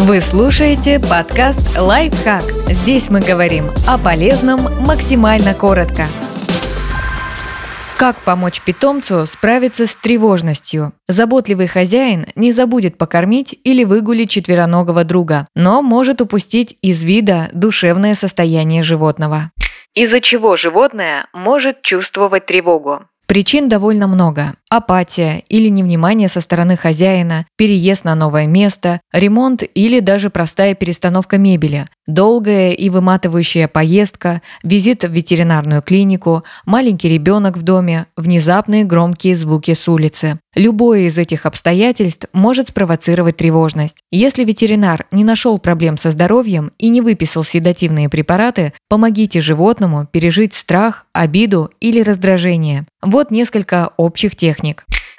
Вы 0.00 0.20
слушаете 0.20 1.00
подкаст 1.00 1.76
«Лайфхак». 1.76 2.44
Здесь 2.68 3.10
мы 3.10 3.20
говорим 3.20 3.72
о 3.84 3.98
полезном 3.98 4.80
максимально 4.86 5.54
коротко. 5.54 6.04
Как 7.96 8.16
помочь 8.18 8.60
питомцу 8.60 9.26
справиться 9.26 9.88
с 9.88 9.96
тревожностью? 9.96 10.92
Заботливый 11.08 11.66
хозяин 11.66 12.26
не 12.36 12.52
забудет 12.52 12.96
покормить 12.96 13.58
или 13.64 13.82
выгулить 13.82 14.30
четвероногого 14.30 15.02
друга, 15.02 15.48
но 15.56 15.82
может 15.82 16.20
упустить 16.20 16.78
из 16.80 17.02
вида 17.02 17.48
душевное 17.52 18.14
состояние 18.14 18.84
животного. 18.84 19.50
Из-за 19.94 20.20
чего 20.20 20.54
животное 20.54 21.26
может 21.32 21.82
чувствовать 21.82 22.46
тревогу? 22.46 23.00
Причин 23.26 23.68
довольно 23.68 24.06
много. 24.06 24.54
Апатия 24.70 25.42
или 25.48 25.70
невнимание 25.70 26.28
со 26.28 26.42
стороны 26.42 26.76
хозяина, 26.76 27.46
переезд 27.56 28.04
на 28.04 28.14
новое 28.14 28.46
место, 28.46 29.00
ремонт 29.14 29.62
или 29.74 30.00
даже 30.00 30.28
простая 30.28 30.74
перестановка 30.74 31.38
мебели, 31.38 31.86
долгая 32.06 32.72
и 32.72 32.90
выматывающая 32.90 33.66
поездка, 33.66 34.42
визит 34.62 35.04
в 35.04 35.10
ветеринарную 35.10 35.80
клинику, 35.80 36.44
маленький 36.66 37.08
ребенок 37.08 37.56
в 37.56 37.62
доме, 37.62 38.06
внезапные 38.16 38.84
громкие 38.84 39.36
звуки 39.36 39.72
с 39.72 39.88
улицы. 39.88 40.38
Любое 40.54 41.02
из 41.02 41.16
этих 41.16 41.46
обстоятельств 41.46 42.26
может 42.32 42.70
спровоцировать 42.70 43.36
тревожность. 43.36 43.98
Если 44.10 44.44
ветеринар 44.44 45.06
не 45.12 45.24
нашел 45.24 45.58
проблем 45.58 45.96
со 45.96 46.10
здоровьем 46.10 46.72
и 46.78 46.88
не 46.88 47.00
выписал 47.00 47.44
седативные 47.44 48.08
препараты, 48.08 48.72
помогите 48.88 49.40
животному 49.40 50.06
пережить 50.06 50.54
страх, 50.54 51.06
обиду 51.12 51.70
или 51.80 52.02
раздражение. 52.02 52.84
Вот 53.02 53.30
несколько 53.30 53.92
общих 53.96 54.34
техник. 54.34 54.57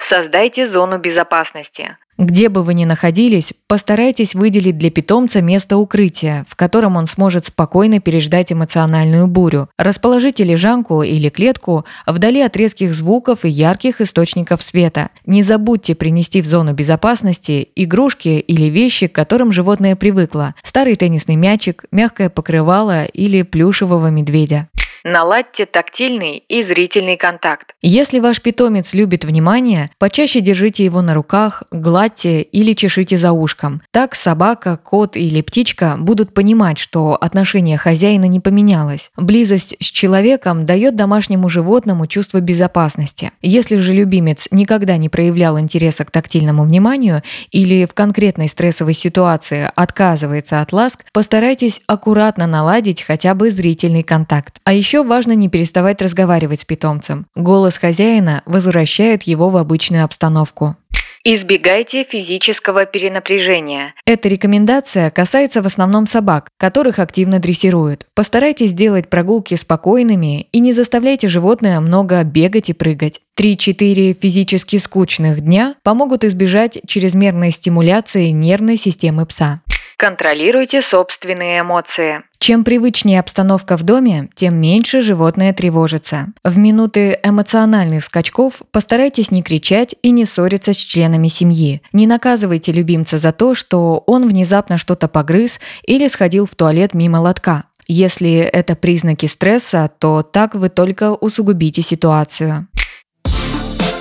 Создайте 0.00 0.68
зону 0.68 0.98
безопасности. 0.98 1.96
Где 2.18 2.50
бы 2.50 2.62
вы 2.62 2.74
ни 2.74 2.84
находились, 2.84 3.54
постарайтесь 3.66 4.34
выделить 4.34 4.76
для 4.76 4.90
питомца 4.90 5.40
место 5.40 5.78
укрытия, 5.78 6.44
в 6.50 6.56
котором 6.56 6.96
он 6.96 7.06
сможет 7.06 7.46
спокойно 7.46 7.98
переждать 8.00 8.52
эмоциональную 8.52 9.26
бурю. 9.26 9.70
Расположите 9.78 10.44
лежанку 10.44 11.02
или 11.02 11.30
клетку 11.30 11.86
вдали 12.06 12.42
от 12.42 12.54
резких 12.58 12.92
звуков 12.92 13.46
и 13.46 13.48
ярких 13.48 14.02
источников 14.02 14.60
света. 14.60 15.08
Не 15.24 15.42
забудьте 15.42 15.94
принести 15.94 16.42
в 16.42 16.44
зону 16.44 16.74
безопасности 16.74 17.70
игрушки 17.74 18.40
или 18.40 18.66
вещи, 18.66 19.06
к 19.06 19.14
которым 19.14 19.50
животное 19.50 19.96
привыкло. 19.96 20.54
Старый 20.62 20.96
теннисный 20.96 21.36
мячик, 21.36 21.86
мягкое 21.90 22.28
покрывало 22.28 23.06
или 23.06 23.42
плюшевого 23.42 24.08
медведя. 24.08 24.68
Наладьте 25.04 25.64
тактильный 25.64 26.44
и 26.48 26.62
зрительный 26.62 27.16
контакт. 27.16 27.74
Если 27.80 28.20
ваш 28.20 28.42
питомец 28.42 28.92
любит 28.92 29.24
внимание, 29.24 29.90
почаще 29.98 30.40
держите 30.40 30.84
его 30.84 31.00
на 31.00 31.14
руках, 31.14 31.62
гладьте 31.70 32.42
или 32.42 32.74
чешите 32.74 33.16
за 33.16 33.32
ушком. 33.32 33.80
Так 33.92 34.14
собака, 34.14 34.76
кот 34.76 35.16
или 35.16 35.40
птичка 35.40 35.96
будут 35.98 36.34
понимать, 36.34 36.78
что 36.78 37.16
отношение 37.18 37.78
хозяина 37.78 38.26
не 38.26 38.40
поменялось. 38.40 39.10
Близость 39.16 39.74
с 39.80 39.86
человеком 39.86 40.66
дает 40.66 40.96
домашнему 40.96 41.48
животному 41.48 42.06
чувство 42.06 42.40
безопасности. 42.40 43.32
Если 43.40 43.76
же 43.76 43.94
любимец 43.94 44.48
никогда 44.50 44.98
не 44.98 45.08
проявлял 45.08 45.58
интереса 45.58 46.04
к 46.04 46.10
тактильному 46.10 46.64
вниманию 46.64 47.22
или 47.50 47.86
в 47.86 47.94
конкретной 47.94 48.48
стрессовой 48.48 48.94
ситуации 48.94 49.70
отказывается 49.74 50.60
от 50.60 50.72
ласк, 50.74 51.04
постарайтесь 51.12 51.80
аккуратно 51.86 52.46
наладить 52.46 53.00
хотя 53.00 53.34
бы 53.34 53.50
зрительный 53.50 54.02
контакт. 54.02 54.58
А 54.64 54.74
еще 54.74 54.89
еще 54.90 55.04
важно 55.04 55.36
не 55.36 55.48
переставать 55.48 56.02
разговаривать 56.02 56.62
с 56.62 56.64
питомцем. 56.64 57.26
Голос 57.36 57.78
хозяина 57.78 58.42
возвращает 58.44 59.22
его 59.22 59.48
в 59.48 59.56
обычную 59.56 60.04
обстановку. 60.04 60.74
Избегайте 61.22 62.02
физического 62.02 62.86
перенапряжения. 62.86 63.94
Эта 64.04 64.28
рекомендация 64.28 65.10
касается 65.10 65.62
в 65.62 65.66
основном 65.66 66.08
собак, 66.08 66.48
которых 66.56 66.98
активно 66.98 67.38
дрессируют. 67.38 68.06
Постарайтесь 68.16 68.70
сделать 68.70 69.08
прогулки 69.08 69.54
спокойными 69.54 70.48
и 70.50 70.58
не 70.58 70.72
заставляйте 70.72 71.28
животное 71.28 71.78
много 71.78 72.24
бегать 72.24 72.70
и 72.70 72.72
прыгать. 72.72 73.20
3-4 73.38 74.18
физически 74.20 74.78
скучных 74.78 75.40
дня 75.40 75.76
помогут 75.84 76.24
избежать 76.24 76.80
чрезмерной 76.84 77.52
стимуляции 77.52 78.30
нервной 78.30 78.76
системы 78.76 79.24
пса. 79.24 79.60
Контролируйте 80.00 80.80
собственные 80.80 81.60
эмоции. 81.60 82.22
Чем 82.38 82.64
привычнее 82.64 83.20
обстановка 83.20 83.76
в 83.76 83.82
доме, 83.82 84.30
тем 84.34 84.58
меньше 84.58 85.02
животное 85.02 85.52
тревожится. 85.52 86.28
В 86.42 86.56
минуты 86.56 87.18
эмоциональных 87.22 88.02
скачков 88.02 88.62
постарайтесь 88.72 89.30
не 89.30 89.42
кричать 89.42 89.94
и 90.02 90.10
не 90.10 90.24
ссориться 90.24 90.72
с 90.72 90.78
членами 90.78 91.28
семьи. 91.28 91.82
Не 91.92 92.06
наказывайте 92.06 92.72
любимца 92.72 93.18
за 93.18 93.32
то, 93.32 93.54
что 93.54 94.02
он 94.06 94.26
внезапно 94.26 94.78
что-то 94.78 95.06
погрыз 95.06 95.60
или 95.84 96.08
сходил 96.08 96.46
в 96.46 96.54
туалет 96.54 96.94
мимо 96.94 97.18
лотка. 97.18 97.64
Если 97.86 98.36
это 98.36 98.76
признаки 98.76 99.26
стресса, 99.26 99.90
то 99.98 100.22
так 100.22 100.54
вы 100.54 100.70
только 100.70 101.12
усугубите 101.12 101.82
ситуацию. 101.82 102.68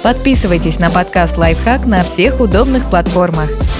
Подписывайтесь 0.02 0.80
на 0.80 0.90
подкаст 0.90 1.38
«Лайфхак» 1.38 1.86
на 1.86 2.06
всех 2.06 2.40
удобных 2.40 2.90
платформах– 2.90 3.50